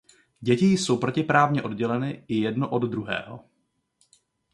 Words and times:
Děti 0.41 0.65
jsou 0.65 0.97
protiprávně 0.97 1.63
odděleny 1.63 2.25
i 2.27 2.35
jedno 2.39 2.69
od 2.69 2.79
druhého. 2.79 3.43